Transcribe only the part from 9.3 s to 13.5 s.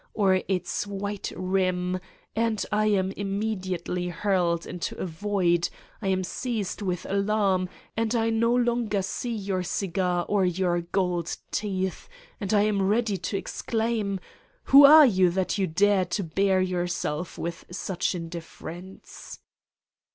either your cigar or your gold teeth and I am ready to